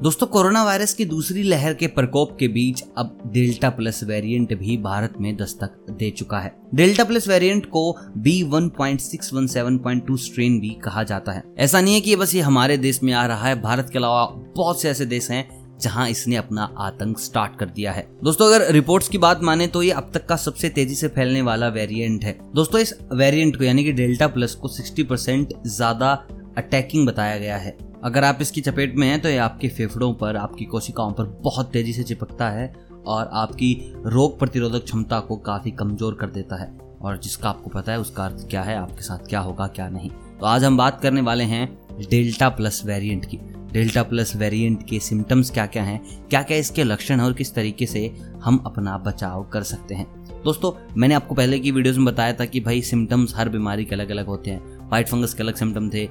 दोस्तों, 0.00 0.26
corona 0.26 0.62
virus 0.64 0.92
की 0.94 1.04
दूसरी 1.04 1.42
लहर 1.42 1.74
के 1.74 1.86
प्रकोप 1.86 2.36
के 2.40 2.46
बीच 2.48 2.82
अब 2.98 3.18
डेल्टा 3.32 3.70
प्लस 3.70 4.02
वेरिएंट 4.04 4.52
भी 4.58 4.76
भारत 4.76 5.14
में 5.20 5.36
दस्तक 5.36 5.74
दे 5.90 6.08
चुका 6.10 6.38
है। 6.38 6.52
डेल्टा 6.74 7.04
प्लस 7.04 7.26
वेरिएंट 7.28 7.66
को 7.66 7.82
B 8.16 8.42
one 8.42 8.68
point 8.68 9.00
six 9.00 9.32
one 9.34 9.46
seven 9.46 9.76
point 9.78 10.06
two 10.06 10.16
strain 10.16 10.58
भी 10.60 10.68
कहा 10.84 11.02
जाता 11.02 11.32
है। 11.32 11.42
ऐसा 11.58 11.80
नहीं 11.80 11.94
है 11.94 12.00
कि 12.00 12.14
बस 12.16 12.34
ये 12.34 12.40
हमारे 12.40 12.76
देश 12.76 13.02
में 13.02 13.12
आ 13.12 13.26
रहा 13.26 13.48
है, 13.48 13.60
भारत 13.62 13.90
के 13.92 13.98
अलावा 13.98 14.24
बहुत 14.56 14.80
से 14.82 14.88
ऐसे 14.90 15.06
देश 15.06 15.30
हैं 15.30 15.76
जहाँ 15.78 16.08
इसने 16.08 16.36
अपना 16.36 16.70
आतंक 16.78 17.18
स्टार्ट 17.18 17.58
कर 17.58 17.66
दिया 17.66 17.92
है। 17.92 18.06
दोस्तों, 18.24 18.46
अगर 18.46 18.70
रिपोर्ट्स 18.72 19.08
की 19.08 19.18
बात 19.18 19.42
माने 19.42 19.66
तो 19.66 19.82
ये 19.82 19.90
अब 19.92 20.10
तक 20.14 20.26
का 20.26 20.36
सबसे 20.36 20.68
तेज़ी 20.70 20.94
से 20.94 21.08
फैलने 21.10 21.42
वाला 21.42 21.68
वेरिएंट 21.68 22.24
है। 22.24 22.38
दोस्तों, 22.54 22.80
इस 22.80 22.94
वेरिएंट 23.12 23.56
को 23.56 23.64
यानी 23.64 23.84
कि 23.84 23.92
डेल्टा 23.92 24.28
प्लस 24.28 24.54
को 24.54 24.68
60 24.70 25.04
परसेंट 25.04 25.54
ज़्यादा 25.66 26.12
अटैकिंग 26.58 27.06
बताया 27.06 27.38
गया 27.38 27.56
है। 27.56 27.76
अगर 28.02 28.24
आप 28.24 28.38
इसकी 28.40 28.60
चपेट 28.60 28.94
में 28.96 29.06
हैं 29.06 29.20
तो 29.20 29.28
ये 29.28 29.36
आपके 29.38 29.68
फेफड़ों 29.68 30.12
पर, 30.14 30.36
आपकी 30.36 30.64
कोशिकाओं 30.64 31.12
पर 31.12 31.24
बहुत 31.42 31.70
तेज़ी 31.72 31.92
से 31.92 32.02
चिपकता 32.02 32.48
है 32.50 32.72
और 33.06 33.30
आपकी 33.32 33.74
रोग 34.06 34.38
प्रतिरोधक 34.38 34.84
क्षमता 34.84 35.18
को 35.20 35.36
काफ़ी 35.38 35.70
कमज़ोर 35.70 36.14
कर 36.14 36.30
देता 36.30 36.60
है। 36.60 36.68
और 37.00 37.18
जिसका 37.18 37.48
आपको 37.48 37.70
पता 37.70 37.92
है, 37.92 37.98
उसका 38.00 38.24
अर्थ 38.24 38.48
क्या 38.50 38.62
है, 38.62 38.76
आपके 38.76 39.02
साथ 39.02 39.28
क्या 39.28 39.40
होगा, 39.40 39.66
क्या 39.66 39.88
नहीं। 39.88 40.10
तो 40.40 40.46
आज 40.46 40.64
हम 40.64 40.76
बात 40.76 41.00
करने 41.00 41.20
वाले 41.20 41.44
हैं 41.44 41.66
डेल्टा 42.00 42.48
प्लस 42.48 42.82
वेरिएंट 42.86 43.24
की। 43.24 43.38
डेल्टा 43.72 44.02
प्लस 44.02 44.34
वेरिएंट 44.36 44.86
के 44.88 44.98
सिम्टम्स 45.00 45.50
क्या 45.50 45.66
क्या 45.66 45.82
हैं 45.82 46.00
क्या 46.28 46.42
क्या 46.42 46.56
इसके 46.56 46.84
लक्षण 46.84 47.16
हैं 47.16 47.24
और 47.24 47.32
किस 47.32 47.54
तरीके 47.54 47.86
से 47.86 48.06
हम 48.42 48.62
अपना 48.66 48.96
बचाव 48.98 49.42
कर 49.42 49.62
सकते 49.64 49.94
हैं। 49.94 50.06
दोस्तों, 50.44 50.72
मैंने 50.96 51.14
आपको 51.14 51.34
पहले 51.34 51.58
की 51.58 51.70
वीडियोस 51.70 51.96
में 51.96 52.06
बताया 52.06 52.32
था 52.32 52.44
कि 52.44 52.60
भाई 52.60 52.82
सिम्टम्स 52.82 53.36
हर 53.36 53.48
बीमारी 53.48 53.84
के 53.84 53.94
अलग 53.94 54.10
अलग 54.10 54.26
होते 54.26 54.50
हैं। 54.50 54.78
व्हाइट 54.80 55.08
फंगस 55.08 55.34
के 55.34 55.42
अलग 55.42 55.54
सिम्टम 55.56 55.90
थे 55.90 56.08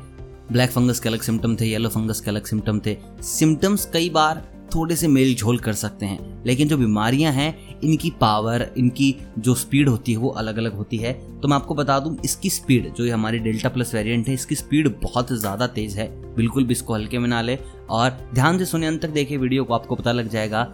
ब्लैक 0.52 0.70
फंगस 0.72 1.00
के 1.00 1.10
अलग 1.10 1.22
सिम्टम 1.22 1.56
थे, 1.56 1.66
येलो 1.66 1.90
फंगस 1.90 2.22
के 2.22 2.32
अलग 2.32 2.46
सिम्टम 2.46 2.80
थे। 2.80 2.98
सिम्टम्स 3.24 3.86
कई 3.86 4.10
बार 4.10 4.48
थोड़े 4.76 4.96
से 4.96 5.08
मेल 5.08 5.34
झोल 5.36 5.58
कर 5.58 5.74
सकते 5.74 6.06
हैं, 6.06 6.44
लेकिन 6.46 6.68
जो 6.68 6.78
बीमारियाँ 6.78 7.32
हैं, 7.34 7.80
इनकी 7.80 8.10
पावर, 8.22 8.66
इनकी 8.78 9.16
जो 9.40 9.56
स्पीड 9.56 9.90
होती 9.90 10.12
है, 10.12 10.18
वो 10.18 10.30
अलग 10.30 10.58
अलग 10.58 10.74
होती 10.74 10.98
है। 10.98 11.14
तो 11.42 11.48
मैं 11.48 11.56
आपको 11.56 11.76
बता 11.76 12.00
दूँ, 12.00 12.16
इसकी 12.26 12.50
स्पीड, 12.50 12.94
जो 12.94 13.06
ये 13.06 13.12
हमारी 13.12 13.40
डेल्टा 13.40 13.70
प्लस 13.70 13.94
वेरिएंट 13.96 14.28
है, 14.28 14.34
इसकी 14.34 14.56
स्पीड 14.56 14.94
बहुत 15.04 15.34
ज़्यादा 15.34 15.68
तेज 15.68 15.98
है। 15.98 16.08
बिल्कुल 16.36 16.64
भी 16.64 16.72
इसको 16.72 16.94
हल्के 16.94 17.20
में 17.20 17.28
ना 17.30 17.42
ले। 17.42 17.58
और 17.90 18.18
ध्यान 18.34 18.58
से 18.58 18.66
सुने, 18.66 18.88
अंत 18.88 19.02
तक 19.02 19.10
देखिए 19.10 19.38
वीडियो 19.38 19.64
को, 19.64 19.74
आपको 19.74 19.96
पता 19.96 20.12
लग 20.12 20.30
जाएगा, 20.30 20.68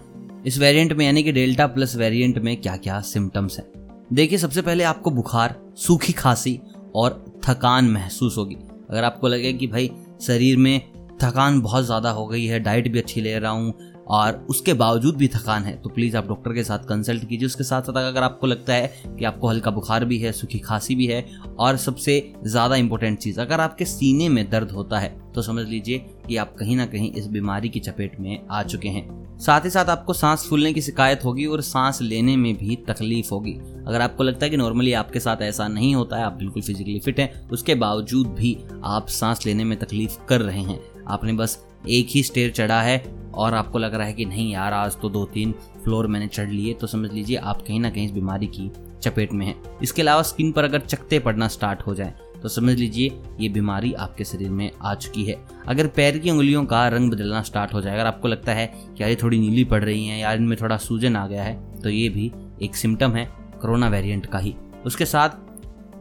इस 0.46 0.60
वेरिएंट 0.60 0.94
में, 0.94 1.06
यानी 1.06 1.24
कि 1.24 1.32
डेल्टा 1.32 1.68
प्लस 1.68 1.96
वेरिएंट 1.96 2.38
में 2.38 2.56
क्या 2.62 2.78
क्या 2.78 3.00
सिम्टम्स 3.02 3.60
हैं। 3.60 3.68
देखिए, 4.14 4.38
सबसे 4.38 4.62
पहले 4.62 4.84
आपको 4.84 5.12
बुखार, 5.12 5.56
सूखी 5.78 6.14
खांसी 6.14 6.60
और 6.96 7.24
थकान 7.46 7.90
महसूस 7.90 8.38
होगी। 8.38 8.58
अगर 8.90 9.04
आपको 9.04 9.28
लगे 9.28 9.54
कि 9.54 9.68
भाई 9.68 9.90
शरीर 10.22 10.58
में 10.58 10.82
थकान 11.22 11.60
बहुत 11.62 11.86
ज़्यादा 11.86 12.10
हो 12.10 12.26
गई 12.28 12.46
है, 12.46 12.60
डाइट 12.60 12.92
भी 12.92 13.00
अच्छी 13.00 13.22
ले 13.22 13.38
रहा 13.40 13.52
हूँ 13.52 13.74
और 14.08 14.46
उसके 14.50 14.74
बावजूद 14.74 15.16
भी 15.18 15.28
थकान 15.28 15.64
है। 15.64 15.76
तो 15.82 15.90
प्लीज़ 15.90 16.18
आप 16.18 16.28
डॉक्टर 16.28 16.54
के 16.54 16.64
साथ 16.64 16.80
कंसल्ट 16.80 17.28
कीजिए। 17.30 17.46
उसके 17.46 17.64
साथ 17.64 17.82
साथ 17.82 17.98
अगर 18.00 18.24
आपको 18.24 18.48
लगता 18.48 18.74
है 18.74 18.94
कि 19.10 19.26
आपको 19.26 19.50
हल्का 19.50 19.72
बुखार 19.72 20.06
भी 20.06 20.18
है, 20.20 20.32
सूखी 20.32 20.60
खांसी 20.60 20.96
भी 20.96 21.06
है 21.06 21.26
और 21.60 21.78
सबसे 21.78 22.34
ज़्यादा 22.46 22.76
इंपॉर्टेंट 22.76 23.20
चीज़, 23.20 23.40
अगर 23.42 23.62
आपके 23.62 23.86
सीने 23.86 24.30
में 24.30 24.50
दर्द 24.50 24.72
होता 24.72 25.00
है 25.00 25.14
तो 25.34 25.42
समझ 25.42 25.66
लीजिए 25.68 25.98
कि 26.28 26.36
आप 26.38 26.56
कहीं 26.56 26.76
ना 26.78 26.86
कहीं 26.86 27.12
इस 27.12 27.28
बीमारी 27.28 27.70
की 27.70 27.80
चपेट 27.80 28.20
में 28.20 28.48
आ 28.52 28.62
चुके 28.64 28.90
हैं। 28.90 29.38
साथ 29.40 29.66
ही 29.66 29.70
साथ 29.70 29.86
आपको 29.86 30.14
सांस 30.14 30.46
फूलने 30.50 30.72
की 30.74 30.82
शिकायत 30.82 31.24
होगी 31.26 31.46
और 31.46 31.62
सांस 31.62 32.02
लेने 32.02 32.36
में 32.38 32.56
भी 32.58 32.76
तकलीफ़ 32.88 33.30
होगी। 33.32 33.54
अगर 33.88 34.02
आपको 34.02 34.24
लगता 34.24 34.46
है 34.46 34.50
कि 34.50 34.58
नॉर्मली 34.58 34.94
आपके 34.94 35.20
साथ 35.20 35.42
ऐसा 35.42 35.68
नहीं 35.68 35.94
होता 35.96 36.18
है, 36.18 36.24
आप 36.24 36.34
बिल्कुल 36.34 36.64
फिजिकली 36.64 37.00
फिट 37.00 37.20
हैं, 37.20 37.48
उसके 37.50 37.76
बावजूद 37.76 38.28
भी 38.30 38.58
आप 38.84 39.08
सांस 39.10 39.46
लेने 39.46 39.64
में 39.64 39.78
तकलीफ़ 39.80 40.18
कर 40.30 40.42
रहे 40.42 40.62
हैं। 40.62 40.80
आपने 41.08 41.34
बस 41.34 41.60
एक 41.90 42.08
ही 42.10 42.24
स्टेयर 42.24 42.52
चढ़ा 42.52 42.82
है 42.82 42.98
और 43.36 43.54
आपको 43.54 43.80
लग 43.80 43.94
रहा 43.94 44.08
है 44.08 44.14
कि 44.14 44.26
नहीं 44.26 44.52
यार, 44.52 44.74
आज 44.74 44.98
तो 45.02 45.10
दो 45.10 45.24
तीन 45.26 45.54
फ्लोर 45.84 46.08
मैंने 46.08 46.28
चढ़ 46.28 46.50
लिए 46.50 46.74
तो 46.74 46.88
समझ 46.88 47.12
लीजिए 47.12 47.38
आप 47.38 47.62
कहीं 47.62 47.80
ना 47.80 47.90
कहीं 47.90 48.06
इस 48.06 48.12
बीमारी 48.12 48.48
की 48.50 48.72
चपेट 49.04 49.34
में 49.34 49.46
हैं। 49.46 49.56
इसके 49.84 50.02
अलावा 50.02 50.22
स्किन 50.24 50.52
पर 50.52 50.64
अगर 50.64 50.80
चकते 50.82 51.20
पड़ना 51.20 51.48
स्टार्ट 51.48 51.82
हो 51.82 51.96
जाए 51.96 52.14
तो 52.42 52.50
समझ 52.50 52.78
लीजिए 52.78 53.20
ये 53.40 53.50
बीमारी 53.50 53.94
आपके 53.96 54.24
शरीर 54.24 54.50
में 54.50 54.70
आ 54.82 54.94
चुकी 54.96 55.24
है। 55.24 55.36
अगर 55.68 55.88
पैर 55.88 56.18
की 56.18 56.32
उंगलियों 56.32 56.64
का 56.66 56.88
रंग 56.88 57.12
बदलना 57.12 57.42
स्टार्ट 57.42 57.74
हो 57.74 57.82
जाए, 57.82 57.94
अगर 57.94 58.06
आपको 58.06 58.28
लगता 58.28 58.54
है 58.54 58.66
कि 58.68 59.04
यार 59.04 59.10
ये 59.10 59.16
थोड़ी 59.16 59.40
नीली 59.40 59.64
पड़ 59.66 59.84
रही 59.84 60.08
है, 60.08 60.20
यार 60.20 60.38
इनमें 60.38 60.58
थोड़ा 60.62 60.78
सूजन 60.80 61.16
आ 61.16 61.26
गया 61.28 61.44
है 61.44 61.82
तो 61.82 61.90
ये 61.90 62.10
भी 62.10 62.32
एक 62.62 62.76
सिम्टम 62.76 63.12
है 63.12 63.26
कोरोना 63.62 63.88
वेरिएंट 63.90 64.26
का 64.26 64.40
ही। 64.40 64.56
उसके 64.86 65.06
साथ 65.06 65.30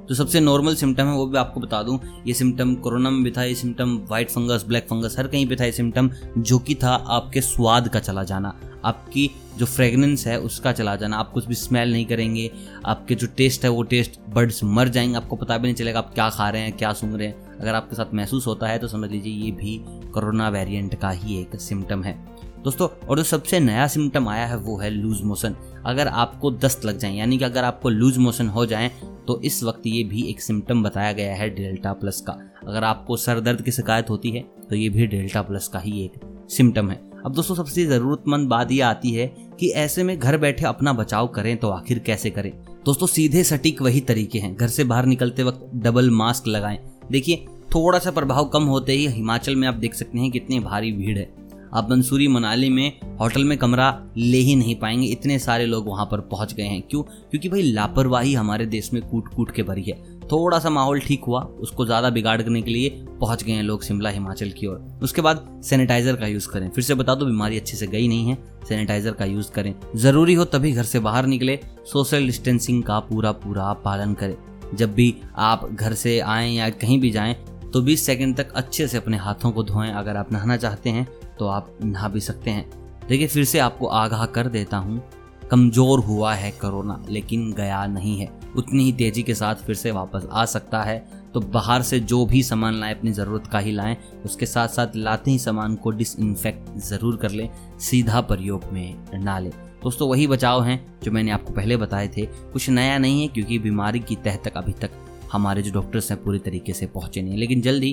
जो 0.09 0.15
सबसे 0.15 0.41
नॉर्मल 0.41 0.75
सिम्टम 0.75 1.07
है, 1.07 1.13
वो 1.13 1.27
भी 1.27 1.39
आपको 1.39 1.61
बता 1.61 1.83
दूँ। 1.83 2.01
ये 2.27 2.35
सिम्टम 2.35 2.75
कोरोना 2.75 3.11
में 3.11 3.23
भी 3.25 3.31
था, 3.31 3.45
ये 3.45 3.55
symptom 3.55 3.97
white 3.97 4.31
fungus 4.31 4.65
black 4.69 4.85
fungus 4.85 5.19
हर 5.19 5.27
कहीं 5.27 5.47
पे 5.47 5.57
था 5.57 5.65
ये 5.65 5.73
सिम्टम 5.73 6.11
जो 6.39 6.59
कि 6.59 6.75
था 6.75 7.05
आपके 7.09 7.41
स्वाद 7.41 7.89
का 7.89 7.99
चला 7.99 8.25
जाना। 8.25 8.61
आपकी 8.85 9.31
जो 9.57 9.67
फ्रेगनेंस 9.67 10.27
है, 10.27 10.41
उसका 10.41 10.73
चला 10.73 10.97
जाना। 10.97 11.17
आप 11.17 11.33
कुछ 11.33 11.47
भी 11.47 11.55
स्मेल 11.55 11.93
नहीं 11.93 12.07
करेंगे, 12.07 12.51
आपके 12.87 13.15
जो 13.15 13.27
टेस्ट 13.27 13.65
है, 13.65 13.71
वो 13.71 13.83
टेस्ट 13.83 14.21
बर्ड्स 14.29 14.65
मर 14.65 14.89
जाएँगे। 14.89 15.17
आपको 15.17 15.37
पता 15.37 15.59
भी 15.59 15.63
नहीं 15.63 15.75
चलेगा 15.75 15.99
आप 15.99 16.15
क्या 16.15 16.31
खा 16.31 16.49
रहे 16.49 16.63
हैं, 16.63 16.73
क्या 16.73 16.93
सूंघ 16.93 17.17
रहे 17.17 17.27
हैं। 17.27 17.59
अगर 17.59 17.75
आपके 17.75 17.97
साथ 17.97 18.15
महसूस 18.15 18.47
होता 18.47 18.67
है 18.67 18.79
तो 18.79 18.89
समझ 18.89 19.11
लीजिए, 19.11 19.33
ये 19.33 19.51
भी 19.51 19.81
कोरोना 20.11 20.49
वेरिएंट 20.49 21.01
का 21.01 21.11
ही 21.11 21.41
एक 21.41 21.61
सिम्टम 21.61 22.03
है। 22.03 22.35
दोस्तों, 22.65 22.89
और 23.09 23.17
जो 23.17 23.23
सबसे 23.25 23.59
नया 23.61 23.87
सिम्टम 23.87 24.29
आया 24.29 24.47
है 24.47 24.57
वो 24.59 24.77
है 24.79 24.91
लूज 24.91 25.21
मोशन 25.23 25.57
अगर 25.87 26.09
आपको 26.09 26.51
दस्त 26.53 26.85
लग 26.85 26.99
जाए, 26.99 27.15
यानी 27.15 27.39
कि 27.39 27.45
अगर 27.45 27.65
आपको 27.65 27.89
लूज 27.89 28.19
मोशन 28.19 28.49
हो 28.49 28.67
जाए 28.67 28.91
तो 29.27 29.41
इस 29.43 29.63
वक्त 29.65 29.87
ये 29.87 30.03
भी 30.05 30.23
एक 30.23 30.41
सिम्टम 30.41 30.83
बताया 30.83 31.13
गया 31.13 31.35
है 31.35 31.49
डेल्टा 31.51 31.93
प्लस 31.93 32.21
का। 32.21 32.33
अगर 32.67 32.85
आपको 32.85 33.17
सर 33.17 33.41
दर्द 33.41 33.63
की 33.63 33.73
शिकायत 33.73 34.11
होती 34.11 34.31
है 34.31 34.45
तो 34.71 34.77
ये 34.77 34.89
भी 34.89 35.07
डेल्टा 35.07 35.43
प्लस 35.43 35.69
का 35.69 35.79
ही 35.79 36.05
एक 36.05 36.21
सिम्टम 36.51 36.91
है। 36.91 37.01
अब 37.27 37.33
दोस्तों, 37.33 37.55
सबसे 37.55 37.85
ज़रूरतमंद 37.87 38.49
बात 38.49 38.73
यह 38.73 38.87
आती 38.87 39.13
है 39.13 39.27
कि 39.61 39.71
ऐसे 39.73 40.03
में 40.03 40.19
घर 40.19 40.37
बैठे 40.39 40.67
अपना 40.67 40.93
बचाव 40.93 41.27
करें 41.29 41.57
तो 41.57 41.69
आखिर 41.71 41.99
कैसे 41.99 42.31
करें? 42.31 42.53
दोस्तों, 42.85 43.07
सीधे 43.07 43.45
सटीक 43.45 43.83
वही 43.83 44.01
तरीके 44.03 44.39
हैं। 44.39 44.55
घर 44.57 44.69
से 44.69 44.85
बाहर 44.85 45.07
निकलते 45.07 45.43
वक्त 45.43 45.71
डबल 45.77 46.11
मास्क 46.13 46.47
लगाएँ। 46.47 46.79
देखिए, 47.11 47.45
थोड़ा 47.75 47.99
सा 47.99 48.11
प्रभाव 48.11 48.45
कम 48.47 48.65
होते 48.65 48.93
ही 48.93 49.07
हिमाचल 49.07 49.57
में 49.57 49.67
आप 49.69 49.75
देख 49.75 49.95
सकते 49.95 50.19
हैं 50.19 50.31
कितनी 50.31 50.59
भारी 50.61 50.93
भीड़ 50.93 51.19
है। 51.19 51.29
आप 51.75 51.91
मंसूरी 51.91 52.27
मनाली 52.29 52.69
में 52.71 53.01
होटल 53.21 53.45
में 53.45 53.57
कमरा 53.59 53.89
ले 54.17 54.39
ही 54.39 54.55
नहीं 54.57 54.75
पाएँगे। 54.75 55.07
इतने 55.07 55.39
सारे 55.39 55.67
लोग 55.67 55.87
वहाँ 55.89 56.05
पर 56.07 56.21
पहुँच 56.21 56.53
गए 56.55 56.63
हैं। 56.63 56.81
क्यों? 56.83 57.03
क्योंकि 57.03 57.49
भाई 57.49 57.63
लापरवाही 57.63 58.35
हमारे 58.35 58.67
देश 58.67 58.93
में 58.93 59.01
कूट 59.03 59.29
कूट 59.29 59.51
के 59.51 59.63
भरी 59.63 59.83
है। 59.83 60.03
थोड़ा 60.25 60.59
सा 60.59 60.71
माहौल 60.71 61.01
ठीक 61.01 61.25
हुआ, 61.25 61.41
उसको 61.41 61.85
ज़्यादा 61.87 62.11
बिगाड़ 62.11 62.41
करने 62.43 62.63
के 62.63 62.71
लिए 62.71 62.91
पहुँच 63.21 63.43
गए 63.45 63.53
हैं 63.53 63.63
लोग 63.63 63.83
शिमला, 63.85 64.11
हिमाचल 64.11 64.51
की 64.51 64.67
ओर। 64.67 64.99
उसके 65.03 65.23
बाद 65.23 65.47
सैनिटाइजर 65.65 66.17
का 66.17 66.27
यूज़ 66.27 66.49
करें। 66.49 66.69
फिर 66.71 66.85
से 66.85 66.95
बता 66.95 67.15
दो, 67.15 67.27
बीमारी 67.27 67.57
अच्छे 67.57 67.77
से 67.77 67.87
गई 67.87 68.09
नहीं 68.09 68.29
है। 68.29 68.39
सैनिटाइजर 68.69 69.13
का 69.13 69.25
यूज़ 69.25 69.51
करें। 69.53 69.75
ज़रूरी 69.97 70.35
हो 70.35 70.45
तभी 70.45 70.73
घर 70.73 70.85
से 70.85 70.99
बाहर 70.99 71.27
निकले। 71.27 71.59
सोशल 71.93 72.27
डिस्टेंसिंग 72.27 72.83
का 72.83 72.99
पूरा 73.01 73.33
पूरा 73.33 73.73
पालन 73.85 74.15
करें। 74.15 74.37
जब 74.75 74.95
भी 74.95 75.15
आप 75.39 75.69
घर 75.73 75.95
से 75.95 76.19
आएँ 76.21 76.55
या 76.55 76.71
कहीं 76.71 77.01
भी 77.01 77.11
जाएँ 77.11 77.35
तो 77.73 77.81
20 77.83 78.05
सेकंड 78.07 78.37
तक 78.37 78.53
अच्छे 78.53 78.87
से 78.89 78.97
अपने 78.97 79.17
हाथों 79.17 79.51
को 79.53 79.63
धोएँ। 79.63 79.91
अगर 79.91 80.17
आप 80.17 80.33
नहाना 80.33 80.57
चाहते 80.57 80.91
हैं 80.91 81.07
तो 81.39 81.47
आप 81.47 81.77
नहा 81.83 82.09
भी 82.09 82.21
सकते 82.21 82.51
हैं। 82.51 82.71
देखिए, 83.09 83.27
फिर 83.27 83.45
से 83.45 83.59
आपको 83.59 83.87
आगाह 83.87 84.25
कर 84.27 84.49
देता 84.49 84.77
हूँ, 84.77 85.03
कमज़ोर 85.51 86.01
हुआ 86.01 86.35
है 86.35 86.51
कोरोना, 86.51 87.03
लेकिन 87.09 87.53
गया 87.53 87.85
नहीं 87.87 88.19
है। 88.19 88.31
उतनी 88.57 88.85
ही 88.85 88.93
तेज़ी 88.93 89.23
के 89.23 89.35
साथ 89.35 89.55
फिर 89.57 89.77
से 89.77 89.91
वापस 89.91 90.27
आ 90.31 90.45
सकता 90.45 90.83
है। 90.83 90.99
तो 91.35 91.41
बाहर 91.43 91.83
से 91.83 91.99
जो 92.01 92.25
भी 92.27 92.43
सामान 92.43 92.75
लाएँ, 92.75 92.95
अपनी 92.95 93.13
ज़रूरत 93.13 93.47
का 93.47 93.59
ही 93.59 93.73
लाएँ, 93.73 93.97
उसके 94.25 94.47
साथ 94.47 94.69
साथ 94.69 94.97
लाते 94.97 95.31
ही 95.31 95.39
सामान 95.39 95.75
को 95.77 95.91
डिसइंफेक्ट 95.91 96.79
ज़रूर 96.81 97.17
कर 97.17 97.31
लें, 97.31 97.49
सीधा 97.81 98.21
प्रयोग 98.21 98.65
में 98.73 98.97
ना 99.15 99.39
लें। 99.39 99.51
दोस्तों, 99.83 100.09
वही 100.09 100.27
बचाव 100.27 100.63
हैं 100.65 101.01
जो 101.03 101.11
मैंने 101.13 101.31
आपको 101.31 101.53
पहले 101.53 101.77
बताए 101.77 102.09
थे। 102.09 102.27
कुछ 102.53 102.69
नया 102.71 102.99
नहीं 102.99 103.23
है, 103.23 103.29
क्योंकि 103.29 103.59
बीमारी 103.59 104.01
की 104.01 104.17
तह 104.17 104.37
तक 104.37 104.57
अभी 104.57 104.73
तक 104.73 104.91
हमारे 105.33 105.63
जो 105.63 105.73
डॉक्टर्स 105.73 106.11
हैं 106.11 106.23
पूरी 106.23 106.39
तरीके 106.39 106.73
से 106.73 106.87
पहुँचे 106.87 107.23
नहीं 107.23 107.39
लेकिन 107.39 107.61
जल्दी 107.61 107.93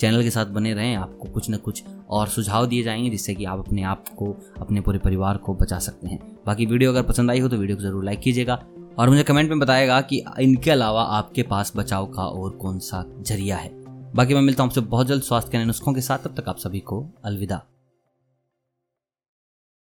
चैनल 0.00 0.22
के 0.22 0.30
साथ 0.30 0.46
बने 0.46 0.72
रहें। 0.74 0.94
आपको 0.96 1.28
कुछ 1.28 1.48
ना 1.50 1.56
कुछ 1.56 1.82
और 2.10 2.28
सुझाव 2.28 2.66
दिए 2.66 2.82
जाएँगे 2.82 3.10
जिससे 3.10 3.34
कि 3.34 3.44
आप 3.44 3.58
अपने 3.58 3.82
आप 3.82 4.08
को, 4.08 4.34
अपने 4.60 4.80
पूरे 4.80 4.98
परिवार 4.98 5.36
को 5.36 5.54
बचा 5.54 5.78
सकते 5.78 6.08
हैं। 6.08 6.18
बाकी 6.46 6.66
वीडियो 6.66 6.90
अगर 6.90 7.02
पसंद 7.02 7.30
आई 7.30 7.40
हो 7.40 7.48
तो 7.48 7.56
वीडियो 7.56 7.76
को 7.76 7.82
ज़रूर 7.82 8.04
लाइक 8.04 8.20
कीजिएगा 8.20 8.62
और 8.98 9.10
मुझे 9.10 9.22
कमेंट 9.22 9.50
में 9.50 9.58
बताएगा 9.58 10.00
कि 10.00 10.22
इनके 10.40 10.70
अलावा 10.70 11.02
आपके 11.02 11.42
पास 11.42 11.72
बचाव 11.76 12.06
का 12.06 12.22
और 12.22 12.50
कौन 12.50 12.78
सा 12.78 13.04
ज़रिया 13.20 13.56
है। 13.56 13.70
बाकी 14.14 14.34
मैं 14.34 14.40
मिलता 14.40 14.62
हूँ 14.62 14.70
आपसे 14.70 14.80
बहुत 14.80 15.06
जल्द 15.06 15.22
स्वास्थ्य 15.22 15.50
के 15.52 15.64
नुस्खों 15.64 15.92
के 15.94 16.00
साथ। 16.00 16.18
तब 16.18 16.34
तक 16.36 16.48
आप 16.48 16.58
सभी 16.58 16.80
को 16.80 17.06
अलविदा। 17.24 17.62